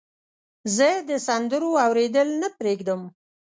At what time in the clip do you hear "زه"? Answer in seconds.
0.75-0.89